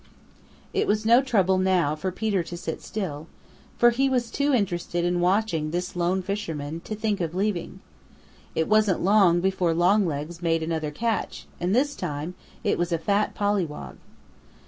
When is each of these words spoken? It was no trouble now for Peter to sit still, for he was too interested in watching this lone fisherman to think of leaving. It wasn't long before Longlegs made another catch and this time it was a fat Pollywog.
It 0.73 0.87
was 0.87 1.05
no 1.05 1.21
trouble 1.21 1.59
now 1.59 1.95
for 1.95 2.11
Peter 2.11 2.41
to 2.41 2.57
sit 2.57 2.81
still, 2.81 3.27
for 3.77 3.91
he 3.91 4.09
was 4.09 4.31
too 4.31 4.51
interested 4.51 5.05
in 5.05 5.19
watching 5.19 5.69
this 5.69 5.95
lone 5.95 6.23
fisherman 6.23 6.79
to 6.85 6.95
think 6.95 7.21
of 7.21 7.35
leaving. 7.35 7.81
It 8.55 8.67
wasn't 8.67 9.03
long 9.03 9.41
before 9.41 9.75
Longlegs 9.75 10.41
made 10.41 10.63
another 10.63 10.89
catch 10.89 11.45
and 11.59 11.75
this 11.75 11.95
time 11.95 12.33
it 12.63 12.79
was 12.79 12.91
a 12.91 12.97
fat 12.97 13.35
Pollywog. 13.35 13.97